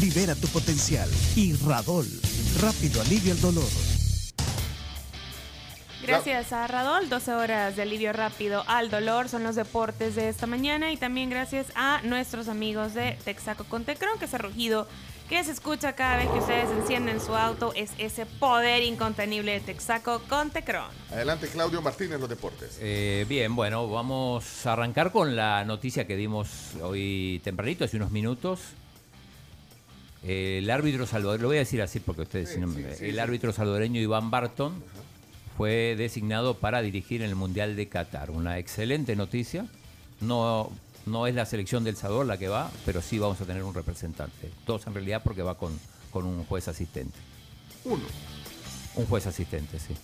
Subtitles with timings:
[0.00, 2.06] Libera tu potencial y Radol.
[2.60, 3.68] Rápido alivio el dolor.
[6.02, 10.48] Gracias a Radol, 12 horas de alivio rápido al dolor son los deportes de esta
[10.48, 14.88] mañana y también gracias a nuestros amigos de Texaco con Tecron, que ese rugido
[15.28, 19.60] que se escucha cada vez que ustedes encienden su auto es ese poder incontenible de
[19.60, 20.90] Texaco con Tecron.
[21.10, 22.78] Adelante Claudio Martínez, los deportes.
[22.80, 28.10] Eh, bien, bueno, vamos a arrancar con la noticia que dimos hoy tempranito, hace unos
[28.10, 28.60] minutos.
[30.22, 33.06] El árbitro salvadoreño, lo voy a decir así porque ustedes, Sí, si no me- sí,
[33.06, 33.18] el sí.
[33.18, 34.72] árbitro salvadoreño Iván Barton
[35.56, 38.30] fue designado para dirigir en el Mundial de Qatar.
[38.30, 39.66] Una excelente noticia.
[40.20, 40.70] No,
[41.06, 43.74] no es la selección del Salvador la que va, pero sí vamos a tener un
[43.74, 44.50] representante.
[44.66, 45.76] Dos en realidad porque va con,
[46.12, 47.18] con un juez asistente.
[47.84, 48.04] Uno.
[48.94, 49.94] Un juez asistente, sí.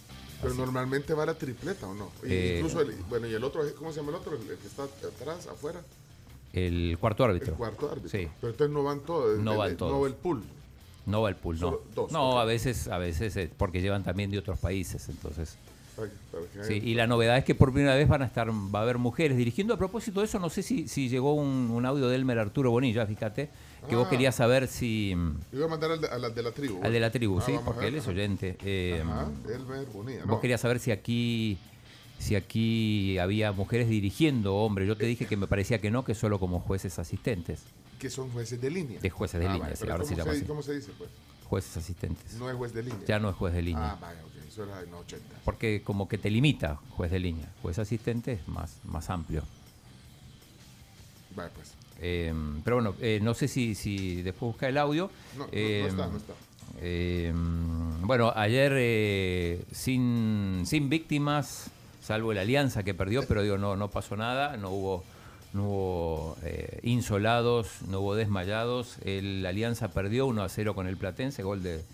[0.42, 2.10] Pero normalmente va la tripleta o no.
[2.24, 4.34] Eh, Incluso, el, bueno, y el otro, ¿cómo se llama el otro?
[4.36, 5.80] El que está atrás, afuera.
[6.52, 7.52] El cuarto árbitro.
[7.52, 8.10] El cuarto árbitro.
[8.10, 8.28] Sí.
[8.40, 9.38] Pero entonces no van todos.
[9.38, 9.92] No van todos.
[9.92, 10.42] No va el pool.
[11.06, 11.78] No va el pool, no.
[11.94, 15.56] Dos, no, a veces, a veces, eh, porque llevan también de otros países, entonces.
[15.96, 18.26] Para que- para que Sí, y la novedad es que por primera vez van a
[18.26, 19.72] estar, va a haber mujeres dirigiendo.
[19.74, 22.70] A propósito de eso, no sé si, si llegó un, un audio de Elmer Arturo
[22.70, 23.48] Bonilla, fíjate,
[23.88, 24.10] que vos Ah.
[24.10, 25.10] querías saber si
[25.50, 26.78] Yo iba a mandar al de, de la tribu.
[26.82, 28.56] al de la tribu, Ah, sí, porque ver, él es oyente.
[28.64, 30.20] Eh, Ajá, Elmer Bonilla.
[30.20, 30.40] Vos no.
[30.40, 31.56] querías saber si aquí
[32.18, 34.88] si aquí había mujeres dirigiendo hombres.
[34.88, 37.62] Yo te dije que me parecía que no, que solo como jueces asistentes.
[37.98, 39.00] Que son jueces de línea.
[39.00, 40.42] De jueces de Ah, línea, vaya, sí, ahora se ¿cómo así.
[40.44, 41.10] ¿Cómo se dice, pues?
[41.48, 42.34] Jueces asistentes.
[42.34, 43.00] No es juez de línea.
[43.06, 43.92] Ya no es juez de línea.
[43.92, 44.46] Ah, vaya, ok.
[44.48, 45.24] Eso era en los 80.
[45.44, 47.48] Porque como que te limita juez de línea.
[47.62, 49.42] Juez asistente es más, más amplio.
[51.34, 51.72] Vaya, pues.
[52.00, 52.32] Eh,
[52.64, 55.10] pero bueno, eh, no sé si, si después busca el audio.
[55.36, 56.32] No, no, Eh, no está, no está.
[56.80, 57.32] eh,
[58.02, 61.70] bueno, ayer eh, sin, sin víctimas,
[62.08, 65.04] salvo la alianza que perdió, pero digo, no, no pasó nada, no hubo,
[65.52, 68.96] no hubo eh, insolados, no hubo desmayados.
[69.04, 71.84] El, la alianza perdió 1 a 0 con el Platense, gol de,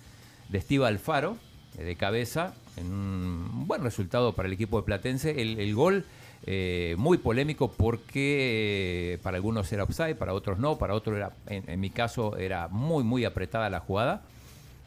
[0.50, 1.36] de Alfaro,
[1.76, 5.42] eh, de cabeza, un buen resultado para el equipo de Platense.
[5.42, 6.04] El, gol
[6.46, 11.80] eh, muy polémico porque para algunos era offside, para otros no, para otros era, en,
[11.80, 14.22] mi caso era muy, muy apretada la jugada.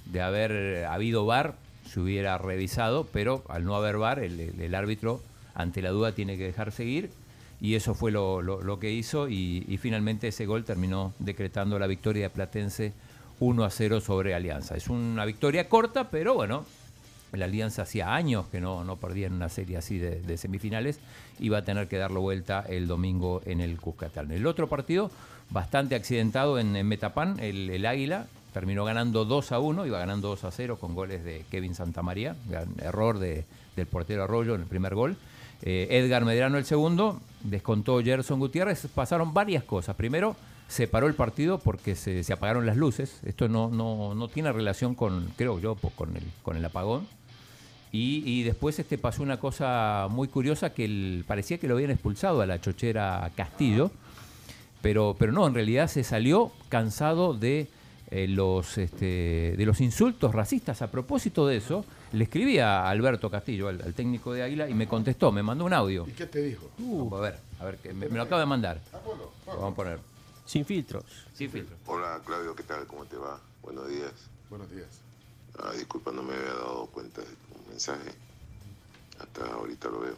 [0.06, 1.56] De haber habido VAR,
[1.88, 5.22] se hubiera revisado, pero al no haber VAR, el, árbitro,
[5.56, 7.10] ante la duda, tiene que dejar seguir.
[7.60, 9.28] Y eso fue lo, lo- que hizo.
[9.30, 12.94] Y, finalmente ese gol terminó decretando la victoria de Platense
[13.40, 14.76] 1 a 0 sobre Alianza.
[14.76, 16.66] Es una victoria corta, pero bueno,
[17.32, 21.00] la Alianza hacía años que no, no perdía en una serie así de, semifinales
[21.40, 24.32] y va a tener que darlo vuelta el domingo en el Cuscatlán.
[24.32, 25.10] El otro partido,
[25.50, 30.52] bastante accidentado en, Metapán, el Águila, terminó ganando 2 a 1, iba ganando 2 a
[30.52, 32.36] 0 con goles de Kevin Santamaría,
[32.82, 35.16] error de- del portero Arroyo en el primer gol.
[35.62, 39.96] Eh, Edgar Medrano el segundo, descontó Gerson Gutiérrez, pasaron varias cosas.
[39.96, 40.36] Primero,
[40.68, 43.20] se paró el partido porque se, apagaron las luces.
[43.24, 47.08] Esto no, no, no tiene relación con, creo yo, po- con el, con el apagón.
[47.92, 52.46] Y, después este, pasó una cosa muy curiosa que parecía que lo habían expulsado a
[52.46, 53.90] la chochera Castillo,
[54.82, 57.68] pero, pero no, en realidad se salió cansado de,
[58.10, 60.82] eh, los, este, de los insultos racistas.
[60.82, 64.74] A propósito de eso, le escribí a Alberto Castillo, al, al técnico de Águila, y
[64.74, 66.06] me contestó, me mandó un audio.
[66.08, 66.70] ¿Y qué te dijo?
[66.78, 68.80] Vamos a ver, a ver, que me, me lo acaba de mandar.
[68.94, 70.00] Ah, bueno, Lo vamos a poner.
[70.46, 71.04] Sin filtros.
[71.34, 71.76] Sin filtro.
[71.88, 72.86] Hola Claudio, ¿qué tal?
[72.88, 73.40] ¿Cómo te va?
[73.62, 74.14] Buenos días.
[74.50, 74.88] Buenos días.
[75.60, 78.12] Ah, disculpa, no me había dado cuenta de tu mensaje.
[79.20, 80.16] Hasta ahorita lo veo.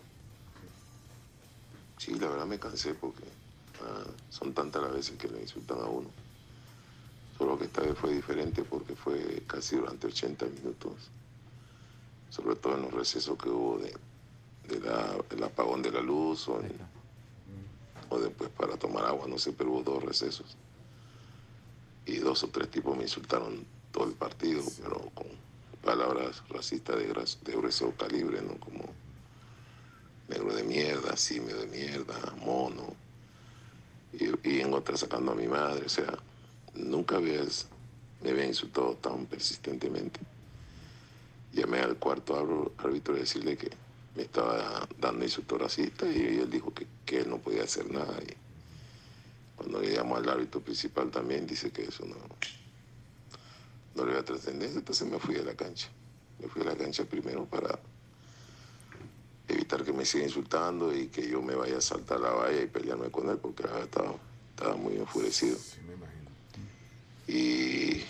[1.98, 3.24] Sí, la verdad me cansé porque
[3.84, 6.10] ah, son tantas las veces que le insultan a uno.
[7.40, 11.10] Solo que esta vez fue diferente porque fue casi durante 80 minutos.
[12.30, 13.96] Sobre todo en los recesos que hubo de,
[14.68, 16.78] de la- del apagón de la luz o, en-
[18.10, 20.58] o después para tomar agua, no sé, pero hubo dos recesos.
[22.06, 25.28] Y dos o tres tipos me insultaron todo el partido, pero con
[25.81, 28.60] palabras racistas de, de grueso calibre, ¿no?
[28.60, 28.84] Como
[30.28, 32.96] negro de mierda, simio de mierda, mono.
[34.12, 36.18] Y, y en otras sacando a mi madre, o sea,
[36.74, 37.68] nunca habías,
[38.21, 40.19] me había insultado tan persistentemente.
[41.51, 42.36] Llamé al cuarto
[42.77, 43.69] árbitro- a decirle que
[44.16, 46.88] me estaba dando insulto racista y él dijo que,
[47.18, 48.19] él no podía hacer nada.
[49.56, 52.16] Cuando le llamó al árbitro principal también dice que eso no,
[53.95, 55.89] no le veo trascendencia, entonces me fui a la cancha.
[56.39, 57.80] Me fui a la cancha primero para
[59.48, 62.68] evitar que me siga insultando y que yo me vaya a saltar la valla y
[62.68, 64.15] pelearme con él porque estaba,
[64.51, 65.57] estaba muy enfurecido.
[65.57, 66.19] Sí, me.
[67.30, 68.02] Y,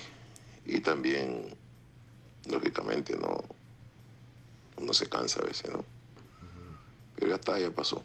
[0.66, 1.44] y también,
[2.50, 3.44] lógicamente, no,
[4.78, 5.84] uno se cansa a veces, ¿no?
[7.16, 8.02] Pero ya está, ya pasó,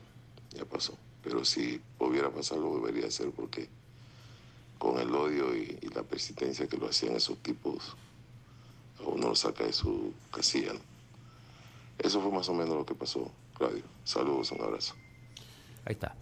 [0.50, 0.98] ya pasó.
[1.22, 3.68] Pero si volviera a pasar, lo volvería a hacer porque
[4.78, 7.96] con el odio y, la persistencia que lo hacían esos tipos,
[8.98, 10.80] a uno lo saca de su casilla, ¿no?
[11.98, 13.84] Eso fue más o menos lo que pasó, Claudio.
[14.02, 14.96] Saludos, un abrazo.
[15.84, 16.16] Ahí está.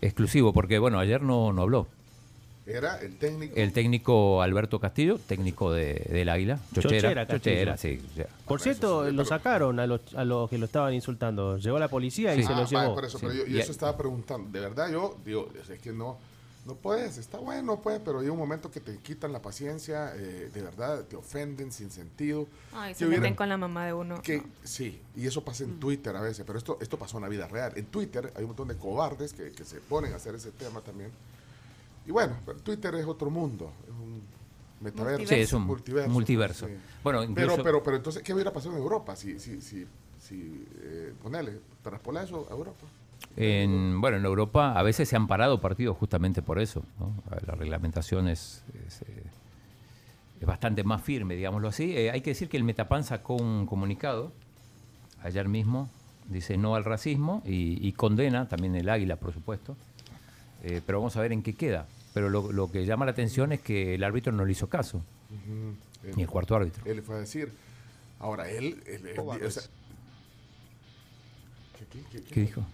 [0.00, 1.88] Exclusivo, porque bueno, ayer no, no habló.
[2.66, 3.54] Era el técnico.
[3.56, 6.58] El técnico Alberto Castillo, técnico de, del Águila.
[6.74, 7.26] Chochera.
[7.26, 8.00] Chochera, sí.
[8.44, 11.58] Por cierto, sí, lo sacaron a los, a los que lo estaban insultando.
[11.58, 12.42] Llegó la policía y Sí.
[12.48, 12.94] se Ah, lo va, llevó.
[12.96, 13.26] por eso, Sí.
[13.26, 14.50] pero yo, yo Y- eso estaba preguntando.
[14.50, 16.18] De verdad, yo digo, es que no,
[16.66, 20.50] no puedes, está bueno, pues, pero hay un momento que te quitan la paciencia, eh,
[20.52, 22.48] de verdad, te ofenden sin sentido.
[22.72, 24.20] Ay, se meten con la mamá de uno.
[24.22, 27.28] Que sí, y eso pasa en Twitter a veces, pero esto, esto pasó en la
[27.28, 27.74] vida real.
[27.76, 30.80] En Twitter hay un montón de cobardes que, que se ponen a hacer ese tema
[30.80, 31.12] también.
[32.06, 34.22] Y bueno, Twitter es otro mundo, es un
[34.80, 35.26] metaverso.
[35.26, 35.62] Sí, es un
[36.08, 36.66] multiverso.
[36.66, 36.72] sí.
[37.02, 39.86] Bueno, incluso- pero, pero, pero entonces, ¿qué hubiera pasado en Europa si, si, si,
[40.20, 42.86] si eh, ponele, traspola eso a Europa?
[43.36, 46.82] En, bueno, en Europa a veces se han parado partidos justamente por eso.
[47.00, 47.12] ¿no?
[47.46, 49.22] La reglamentación es, es, eh,
[50.40, 51.96] es bastante más firme, digámoslo así.
[51.96, 54.32] Eh, hay que decir que el Metapan sacó un comunicado
[55.22, 55.88] ayer mismo,
[56.28, 59.76] dice no al racismo y, y condena también el águila, por supuesto.
[60.62, 61.86] Eh, pero vamos a ver en qué queda.
[62.16, 65.02] Pero lo, lo que llama la atención es que el árbitro no le hizo caso,
[66.16, 66.82] ni el cuarto árbitro.
[66.86, 67.52] Él le fue a decir.
[68.20, 68.82] Ahora, él.
[68.86, 69.62] él- él- o sea,
[71.78, 72.64] ¿qué, qué- qué- ¿Qué dijo?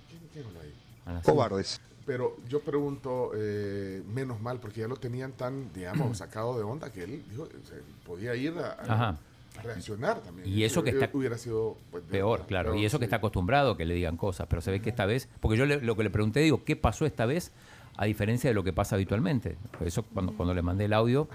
[1.25, 1.81] Cobardes.
[2.07, 6.93] Pero yo pregunto, eh, menos mal, porque ya lo tenían tan, digamos, sacado de onda
[6.93, 9.19] que él dijo, o sea, podía ir a, a- Ajá.
[9.59, 10.49] a reaccionar también.
[10.49, 12.71] Y eso que está- hubiera sido pues, Peor, verdad, claro.
[12.71, 14.91] peor, y eso que está acostumbrado a que le digan cosas, pero se ve que
[14.91, 17.51] esta vez, porque yo le- lo que le pregunté, digo, ¿qué pasó esta vez?
[17.97, 19.57] A diferencia de lo que pasa habitualmente.
[19.79, 21.29] Por Eso cuando, cuando le mandé el audio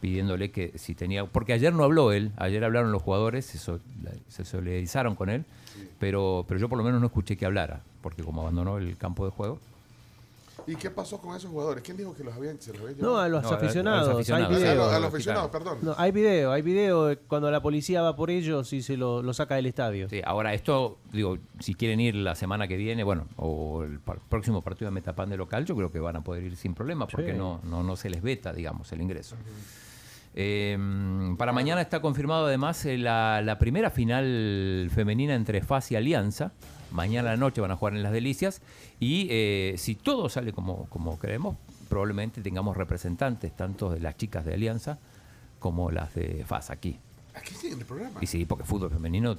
[0.00, 3.80] pidiéndole que si tenía, porque ayer no habló él, ayer hablaron los jugadores, se, sol-
[4.28, 5.44] se solidarizaron con él,
[5.98, 9.24] pero, pero yo por lo menos no escuché que hablara, porque como abandonó el campo
[9.24, 9.58] de juego.
[10.70, 11.82] ¿Y qué pasó con esos jugadores?
[11.82, 13.62] ¿Quién dijo que los habían, se los habían No, a los No, a- a los
[13.62, 14.08] aficionados.
[14.14, 14.50] aficionados.
[14.52, 14.70] Hay video.
[14.70, 15.68] a los- a los lo aficionados, quitaron.
[15.78, 15.78] perdón.
[15.86, 19.22] No, hay video, hay video de cuando la policía va por ellos y se lo,
[19.22, 20.08] lo saca del estadio.
[20.10, 24.18] Sí, ahora esto, digo, si quieren ir la semana que viene, bueno, o el par-
[24.28, 27.06] próximo partido de Metapan de local, yo creo que van a poder ir sin problema,
[27.06, 27.38] porque Sí.
[27.38, 29.36] no, no, no se les veta, digamos, el ingreso.
[30.34, 30.78] Eh,
[31.38, 36.52] para mañana está confirmado además eh, la, la primera final femenina entre FAS y Alianza.
[36.90, 38.60] Mañana a la noche van a jugar en Las Delicias.
[39.00, 41.56] Y eh, si todo sale como, como creemos,
[41.88, 44.98] probablemente tengamos representantes tanto de las chicas de Alianza
[45.58, 46.98] como las de FAS aquí.
[47.34, 48.18] Aquí sí, en el programa.
[48.20, 49.30] Y sí, porque fútbol femenino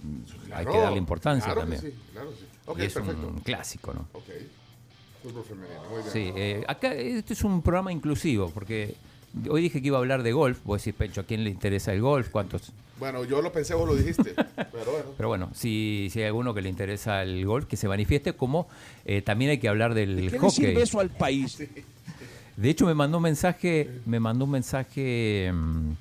[0.53, 1.93] hay Claro, que darle importancia claro que también.
[1.93, 2.45] sí, claro que sí.
[2.77, 3.27] Y es perfecto.
[3.27, 4.07] un clásico, ¿no?
[4.13, 4.23] Ok.
[5.23, 6.11] Fútbol femenino, muy bien.
[6.13, 8.95] Sí, eh, acá este es un programa inclusivo, porque
[9.49, 10.59] hoy dije que iba a hablar de golf.
[10.63, 12.29] Vos decís, Pencho, ¿a quién le interesa el golf?
[12.29, 12.71] ¿Cuántos?
[12.99, 14.33] Bueno, yo lo pensé, vos lo dijiste.
[14.55, 15.05] pero bueno.
[15.15, 18.67] Pero bueno, si, si hay alguno que le interesa el golf, que se manifieste, como
[19.05, 20.75] eh, también hay que hablar del hockey.
[20.99, 21.57] al país?
[22.57, 25.91] De hecho, me mandó un mensaje, me mandó un mensaje mm,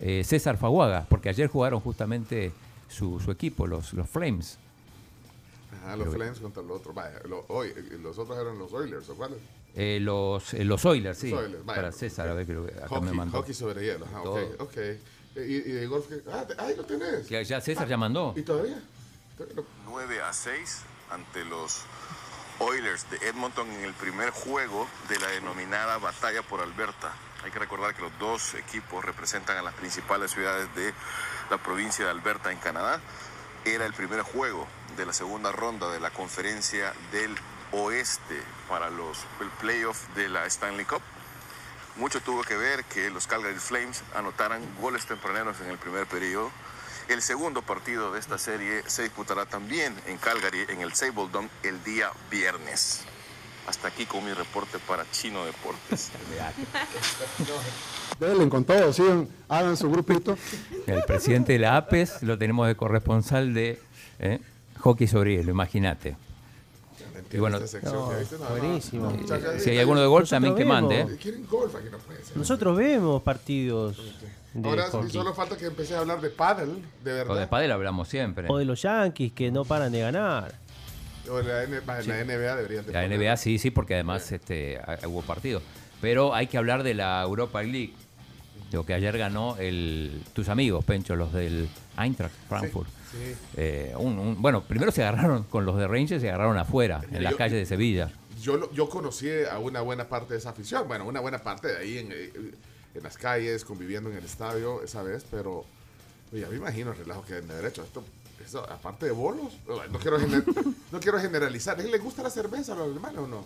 [0.00, 2.52] eh, César Faguaga, porque ayer jugaron justamente
[2.90, 4.58] su, su equipo, los, los Flames.
[5.82, 6.94] Ajá, los Flames contra los otros.
[6.94, 7.70] Vaya, lo- hoy,
[8.02, 9.38] los otros eran los Oilers, ¿o cuáles?
[9.74, 11.30] Eh, los, eh, los Oilers, sí.
[11.30, 13.38] Los Oilers, vaya, Para César, a ver que lo- acá Hockey, me mandó.
[13.38, 14.04] hockey sobre hielo.
[14.06, 14.76] Ajá, ok, ok.
[15.36, 16.06] ¿Y, y de golf?
[16.30, 17.28] Ah, te- ahí lo tenés.
[17.28, 18.34] Ya, ya César ya mandó.
[18.36, 18.78] ¿Y todavía?
[19.38, 19.64] Todavía no.
[19.86, 21.80] 9 a 6 ante los
[22.58, 27.12] Oilers de Edmonton en el primer juego de la denominada Batalla por Alberta.
[27.42, 30.92] Hay que recordar que los dos equipos representan a las principales ciudades de
[31.50, 33.00] la provincia de Alberta en Canadá.
[33.64, 37.34] Era el primer juego de la segunda ronda de la conferencia del
[37.72, 41.02] oeste para los, el playoff de la Stanley Cup.
[41.96, 46.50] Mucho tuvo que ver que los Calgary Flames anotaran goles tempraneros en el primer periodo.
[47.08, 51.48] El segundo partido de esta serie se disputará también en Calgary, en el Sable Dome,
[51.62, 53.02] el día viernes.
[53.66, 56.10] Hasta aquí con mi reporte para Chino Deportes.
[58.20, 60.38] Denle con todo, sigan, hagan su grupito.
[60.86, 63.80] El presidente de la APES lo tenemos de corresponsal de
[64.18, 64.40] eh,
[64.78, 66.16] hockey sobre hielo, imagínate.
[67.32, 69.10] Y bueno, Esta sección que viste, no, no, buenísimo.
[69.10, 70.82] no, si hay alguno de golf Nosotros también que vemos.
[70.82, 71.00] mande.
[71.14, 71.16] ¿eh?
[71.20, 71.74] ¿Quieren golf?
[71.74, 72.36] Aquí no puede ser.
[72.36, 73.96] Nosotros vemos partidos
[74.54, 75.10] de Ahora sí, hockey.
[75.10, 77.30] solo falta que empecé a hablar de paddle, de verdad.
[77.36, 78.46] O de padel hablamos siempre.
[78.50, 80.54] O de los Yankees que no paran de ganar.
[81.30, 83.18] O la, N- la NBA deberían de La poner.
[83.18, 85.62] NBA sí, sí, porque además este, hubo partido.
[86.00, 87.94] Pero hay que hablar de la Europa League.
[88.70, 92.88] Digo que ayer ganó el, tus amigos, Pencho, los del Eintracht Frankfurt.
[92.88, 92.94] sí.
[93.56, 97.22] Eh, un- un- bueno, primero se agarraron con los de Rangers, se agarraron afuera, en
[97.22, 98.10] las calles de Sevilla.
[98.40, 101.76] Yo, yo conocí a una buena parte de esa afición, bueno, una buena parte de
[101.78, 102.32] ahí en, eh,
[102.94, 105.64] en las calles, conviviendo en el estadio esa vez, pero
[106.32, 107.82] ya me imagino el relajo que de haber hecho.
[107.84, 108.02] Esto,
[108.44, 109.52] eso, aparte de bolos,
[109.90, 110.44] no quiero, gener-
[110.92, 111.78] no quiero generalizar.
[111.78, 113.44] ¿Les gusta la cerveza a los alemanes o no?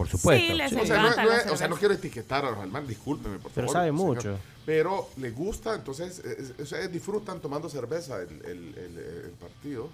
[0.00, 0.46] Por supuesto.
[0.46, 2.50] Sí, les O sea, no, encanta no la es- o sea, no quiero etiquetar a
[2.52, 3.72] los alemanes, discúlpeme, por Pero favor.
[3.82, 4.06] sabe señor.
[4.16, 4.38] mucho.
[4.64, 9.30] Pero les gusta, entonces, es- es- o sea, disfrutan tomando cerveza el, el- el- el
[9.38, 9.90] partido.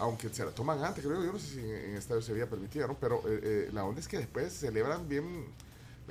[0.00, 2.86] Aunque se la toman antes, creo yo, no sé si en, en Estadio Sevilla permitía,
[2.88, 2.94] ¿no?
[3.00, 5.44] Pero eh, eh, la onda es que después celebran bien,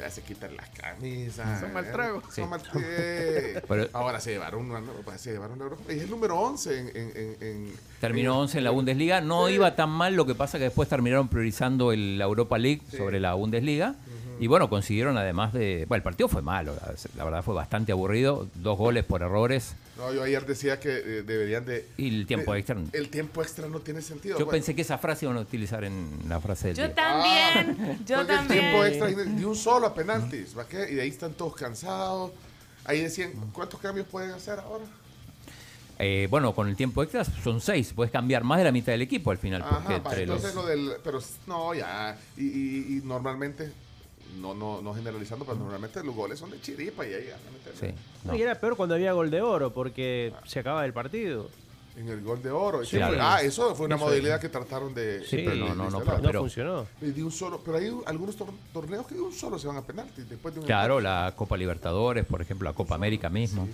[0.09, 1.59] se quitan las camisas.
[1.59, 2.21] Son mal trago.
[2.21, 2.41] son Sí.
[2.41, 2.61] mal-
[3.67, 5.83] Pero- ahora se llevaron una, pues, se llevaron Europa.
[5.89, 6.87] Y es el número 11 en...
[6.89, 9.21] en, en- en- Terminó en- 11 en la Bundesliga.
[9.21, 9.53] No Sí.
[9.55, 13.19] iba tan mal, lo que pasa que después terminaron priorizando el- la Europa League sobre
[13.19, 13.95] la Bundesliga.
[14.39, 15.85] Y bueno, consiguieron además de...
[15.87, 18.47] Bueno, el partido fue malo, la, la verdad fue bastante aburrido.
[18.55, 19.73] Dos goles por errores.
[19.97, 21.87] No, yo ayer decía que eh, deberían de...
[21.97, 22.77] Y el tiempo de- extra.
[22.93, 24.37] El tiempo extra no tiene sentido.
[24.37, 26.95] Yo Bueno, pensé que esa frase iban a utilizar en la frase del Yo día.
[26.95, 28.59] también, yo Porque el también.
[28.61, 30.87] tiempo extra de un solo a penaltis, ¿va qué?
[30.91, 32.31] Y de ahí están todos cansados.
[32.85, 34.85] Ahí decían, ¿cuántos cambios pueden hacer ahora?
[35.99, 37.91] Eh, bueno, con el tiempo extra son seis.
[37.95, 39.63] Puedes cambiar más de la mitad del equipo al final.
[39.63, 40.63] Ajá, entre entonces los...
[40.63, 40.91] lo del...
[41.03, 42.15] Pero no, ya.
[42.37, 43.71] Y, y- y normalmente,
[44.37, 47.29] no, no, no generalizando, pero normalmente los goles son de chiripa y ahí.
[47.79, 47.87] Sí,
[48.23, 48.35] no.
[48.35, 51.49] Y era peor cuando había gol de oro, porque se acababa el partido.
[51.95, 52.83] En el gol de oro.
[52.85, 52.91] Sí.
[52.97, 54.41] Sí, fue- ah, eso fue una Eso modalidad es.
[54.41, 55.25] que trataron de...
[55.25, 56.21] Sí, pero no, no, no, instalar.
[56.21, 56.87] No Pero- funcionó.
[57.01, 59.77] Y de un solo, pero hay algunos tor- torneos que de un solo se van
[59.77, 61.25] a penaltis después de un Claro, empate.
[61.25, 63.67] la Copa Libertadores, por ejemplo, la Copa América mismo.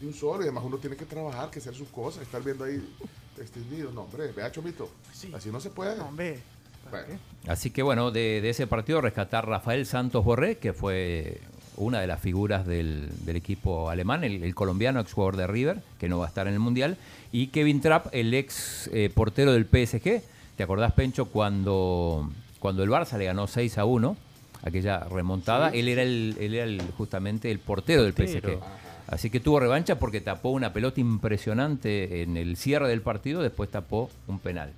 [0.00, 2.64] De un solo y además uno tiene que trabajar, que hacer sus cosas, estar viendo
[2.64, 2.82] ahí
[3.38, 3.92] extendido.
[3.92, 4.90] No, hombre, vea, Chomito.
[5.32, 5.96] Así no se puede.
[5.98, 6.40] No, hombre.
[6.90, 11.40] ¿Para Bueno, Así que bueno, de, de ese partido rescatar Rafael Santos Borré, que fue
[11.76, 15.80] una de las figuras del, del equipo alemán, el, el colombiano ex jugador de River,
[15.98, 16.98] que no va a estar en el Mundial,
[17.32, 20.20] y Kevin Trapp, el ex eh, portero del PSG.
[20.56, 24.16] ¿Te acordás, Pencho, cuando, cuando el Barça le ganó 6 a 1,
[24.62, 25.70] aquella remontada?
[25.70, 28.58] él era, el, él era el- justamente el portero del Portero.
[28.58, 28.58] PSG.
[29.06, 33.70] Así que tuvo revancha porque tapó una pelota impresionante en el cierre del partido, después
[33.70, 34.72] tapó un penal.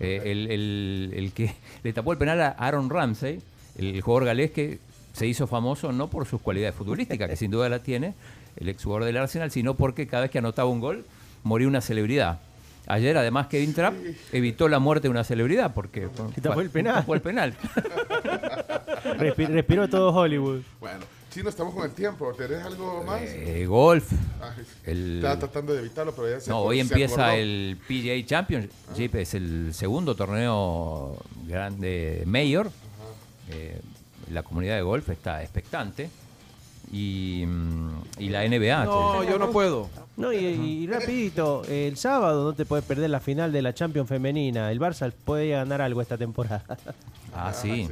[0.00, 3.40] Eh, el, el- el que le tapó el penal a Aaron Ramsey,
[3.78, 4.78] el jugador galés que
[5.12, 8.14] se hizo famoso no por sus cualidades futbolísticas, que sin duda la tiene,
[8.56, 11.04] el ex jugador del Arsenal, sino porque cada vez que anotaba un gol
[11.42, 12.40] moría una celebridad.
[12.86, 13.94] Ayer, además, Kevin Trapp
[14.32, 16.94] evitó la muerte de una celebridad porque Que tapó el penal.
[16.94, 17.54] tapó el penal.
[19.18, 20.62] Respi- respiró todo Hollywood.
[20.80, 21.00] bueno.
[21.30, 22.32] Chino, estamos con el tiempo.
[22.36, 23.22] ¿Tenés algo más?
[23.22, 24.10] Eh, golf.
[24.42, 27.40] Ay, el- Estaba tratando de evitarlo, pero ya se No, hoy se empieza acordó.
[27.40, 32.70] el PGA Championship, es el segundo torneo grande mayor.
[33.50, 33.80] Eh,
[34.32, 36.10] la comunidad de golf está expectante.
[36.92, 38.84] Y, mm, y la NBA.
[38.84, 39.88] No, yo no puedo.
[40.16, 44.08] No, y, y rapidito, el sábado no te puedes perder la final de la Champions
[44.08, 44.70] femenina.
[44.72, 46.64] El Barça puede ganar algo esta temporada.
[47.32, 47.88] Ah, sí.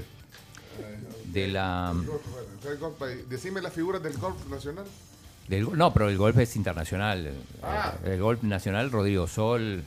[1.32, 3.24] De la, ahí.
[3.28, 4.84] Decime las figuras del golf nacional.
[5.48, 7.26] del, no, pero el golf es internacional.
[7.26, 7.32] Eh,
[7.62, 7.94] Ah.
[8.04, 9.82] El golf nacional, Rodrigo Sol,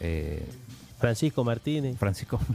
[0.00, 0.46] eh,
[0.98, 1.96] Francisco Martínez.
[1.98, 2.38] Francisco.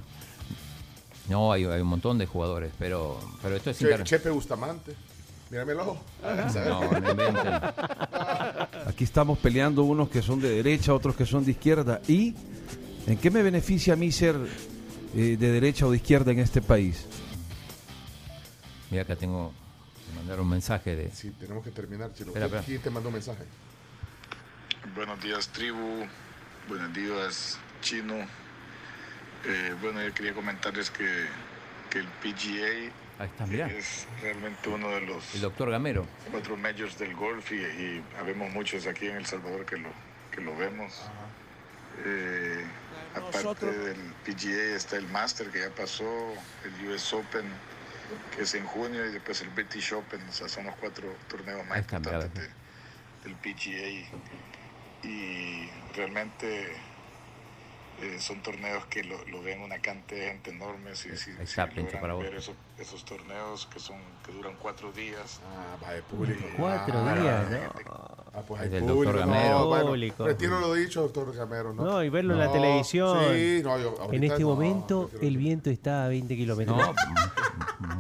[1.30, 4.22] No, hay, hay un montón de jugadores, pero, pero esto es Che- internacional.
[4.22, 4.94] Chepe Bustamante.
[5.50, 5.98] Mírame el ojo.
[6.22, 7.48] No, no inventen.
[8.88, 12.02] Aquí estamos peleando unos que son de derecha, otros que son de izquierda.
[12.10, 12.36] ¿Y
[13.08, 14.36] en qué me beneficia a mí ser
[15.16, 17.06] eh, de derecha o de izquierda en este país?
[18.94, 19.52] Mira, acá tengo
[20.06, 21.10] que mandar un mensaje de.
[21.10, 22.28] Sí, tenemos que terminar, Chino.
[22.28, 22.64] Espera, espera.
[22.64, 23.44] ¿Quién te mandó un mensaje?
[24.94, 26.06] Buenos días, tribu.
[26.68, 28.14] Buenos días, chino.
[29.46, 31.26] Eh, bueno, yo quería comentarles que,
[31.90, 33.66] que el PGA Ahí está, mirá.
[33.68, 36.06] es realmente uno de los El doctor Gamero.
[36.30, 39.90] cuatro majors del golf y, y habemos muchos aquí en El Salvador que lo,
[40.32, 41.02] que lo vemos.
[42.06, 42.64] Eh,
[43.16, 46.06] aparte del PGA está el Master que ya pasó,
[46.64, 47.46] el US Open
[48.36, 51.66] que es en junio y después el British Open, o sea, son los cuatro torneos
[51.68, 52.50] más importantes de-
[53.24, 54.08] del PGA
[55.04, 56.72] y realmente
[58.02, 61.62] eh, son torneos que lo, lo ven una cantidad de gente enorme si, si, si
[61.76, 66.44] logran ver esos, esos torneos que son que duran cuatro días Ah, va de público.
[66.58, 67.74] Cuatro Ah, días, ¿no?
[68.36, 69.04] Ah, pues Es hay público.
[69.04, 69.66] doctor no, Gamero.
[69.68, 70.26] bueno, Público.
[70.26, 71.74] retiro lo dicho, doctor Gamero.
[71.74, 73.36] No, No, y verlo en la No, televisión.
[73.36, 76.76] Sí, no, yo, En este no, momento el viento está a 20 kilómetros.
[76.76, 76.96] No,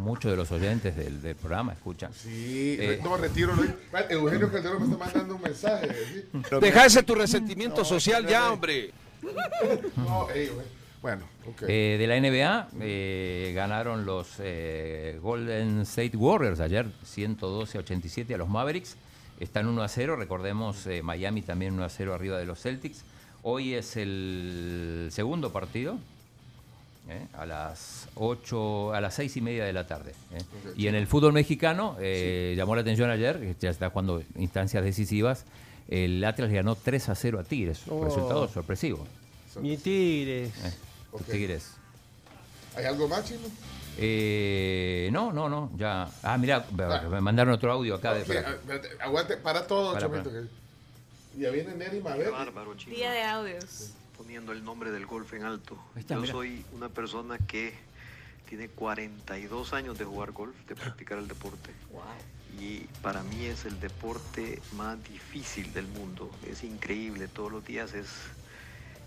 [0.03, 2.11] muchos de los oyentes del, del programa escuchan.
[2.13, 2.99] Sí, Eh.
[3.03, 3.53] no, retiro
[4.09, 5.87] Eugenio Calderón me está mandando un mensaje.
[6.13, 6.25] ¿sí?
[6.61, 8.91] Deja ese tu resentimiento social ya, hombre.
[9.95, 10.27] No.
[11.01, 11.63] Bueno, ok.
[11.67, 18.33] Eh, de la NBA eh, ganaron los eh, Golden State Warriors ayer 112 a 87
[18.33, 18.95] a los Mavericks.
[19.39, 23.03] Están 1 a 0, recordemos eh, Miami también 1 a 0 arriba de los Celtics.
[23.41, 25.97] Hoy es el segundo partido.
[27.09, 30.13] Eh, a las 8, a las 6 y media de la tarde.
[30.31, 30.41] eh.
[30.75, 34.83] Y en el fútbol mexicano, eh, llamó la atención ayer, que ya está jugando instancias
[34.83, 35.45] decisivas,
[35.89, 37.81] el Atlas ganó 3 a 0 a Tigres.
[37.89, 38.05] Oh.
[38.05, 39.05] Resultado sorpresivo.
[39.59, 40.51] Mi Tigres.
[40.65, 40.73] eh.
[41.31, 41.71] Tigres.
[42.75, 43.41] ¿Hay algo más, Chino?
[43.99, 46.09] Eh, no, no, no, ya.
[46.23, 46.65] Ah, mira,
[47.09, 48.15] me mandaron otro audio acá.
[48.15, 48.55] De, Sí, ah,
[49.05, 50.47] aguante, para todo, Para, que-
[51.37, 52.31] Ya viene Neri Mabel.
[52.31, 52.73] bárbaro.
[52.75, 53.91] Día de audios.
[54.23, 55.77] Poniendo el nombre del golf en alto.
[55.97, 56.31] Está, Yo mira.
[56.31, 57.73] soy una persona que
[58.47, 61.71] tiene 42 años de jugar golf, de practicar el deporte.
[62.57, 66.31] Y para mí es el deporte más difícil del mundo.
[66.47, 68.07] Es increíble, todos los días es,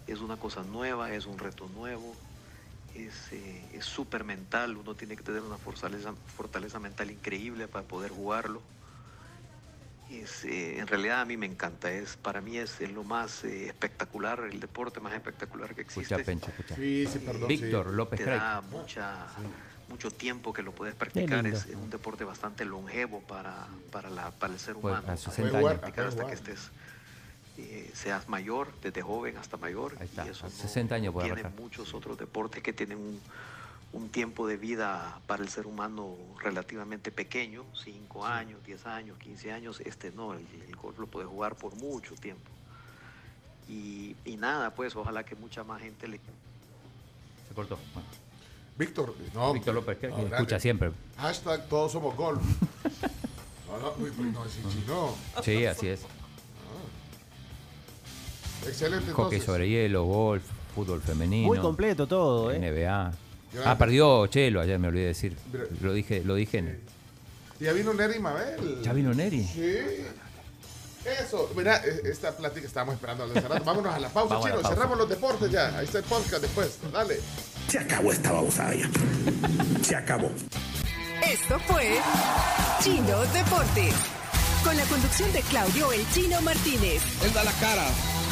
[0.07, 2.15] es una cosa nueva, es un reto nuevo,
[2.95, 7.87] es eh, es súper mental, uno tiene que tener una fortaleza, fortaleza mental increíble para
[7.87, 8.61] poder jugarlo.
[10.11, 13.43] Es, eh, en realidad a mí me encanta, es, para mí es, es lo más
[13.45, 16.15] eh, espectacular, el deporte más espectacular que existe.
[16.15, 16.77] Escucha, Pencho, escucha.
[16.77, 17.49] Sí, sí, perdón.
[17.49, 19.27] Víctor López Te da mucha,
[19.89, 24.31] mucho tiempo que lo puedes practicar, es, es un deporte bastante longevo para, para, la,
[24.31, 24.99] para el ser Pues, humano.
[25.03, 25.71] a Puedes 60 años.
[25.81, 26.71] practicar hasta que estés,
[27.59, 29.97] eh, seas mayor, desde joven hasta mayor.
[29.99, 32.99] Ahí está, y eso a no- 60 años puede Tiene muchos otros deportes que tienen
[32.99, 33.21] un,
[33.97, 39.53] un tiempo de vida para el ser humano relativamente pequeño, 5 años, 10 años, 15
[39.53, 39.81] años.
[39.81, 42.51] Este no, el, el golf lo puedes jugar por mucho tiempo.
[43.69, 46.19] Y, y nada, pues ojalá que mucha más gente le
[47.49, 47.79] Se cortó.
[47.95, 48.09] Bueno,
[48.79, 49.53] Víctor, no.
[49.55, 50.37] Víctor López no, que grande.
[50.37, 50.93] escucha siempre.
[51.17, 52.43] Hashtag todos somos golf.
[53.67, 55.15] No, no, no, es chino.
[55.43, 56.03] Sí, así es.
[58.67, 59.11] Excelente.
[59.13, 59.45] Hockey entonces.
[59.45, 61.49] sobre hielo, golf, fútbol femenino.
[61.49, 62.59] Muy completo todo, ¿eh?
[62.59, 63.26] NBA.
[63.57, 63.71] Grande.
[63.71, 65.37] Ah, perdió Chelo ayer, me olvidé de decir.
[65.81, 66.81] Lo dije, lo dije en.
[67.61, 68.81] Ya vino Neri Mabel.
[68.83, 69.43] ¿Ya vino Neri?
[69.45, 69.79] Sí.
[71.23, 73.65] Eso, mira, eh, esta plática estábamos esperando hace rato.
[73.65, 74.63] Vámonos a la pausa, Vamos la chino.
[74.63, 74.75] pausa.
[74.77, 75.79] Cerramos los deportes ya.
[75.79, 76.79] Ahí está el podcast después.
[76.93, 77.21] Dale.
[77.69, 78.91] Se acabó esta babosada ya.
[79.83, 80.31] Se acabó.
[81.27, 81.99] Esto fue
[82.83, 83.95] Chino Deportes.
[84.65, 87.01] Con la conducción de Claudio El Chino Martínez.
[87.25, 87.87] Él da la cara,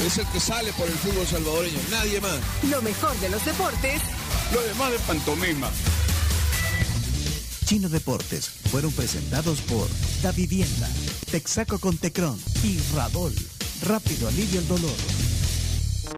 [0.05, 2.39] es el que sale por el fútbol salvadoreño, nadie más.
[2.69, 4.03] Lo mejor de los deportes
[4.53, 5.71] Lo demás de pantomima.
[7.65, 9.89] Chino Deportes fueron presentados por
[10.23, 10.89] Da Vivienda,
[11.31, 13.35] Texaco con Tecron y Radol.
[13.83, 15.24] Rápido alivio el dolor.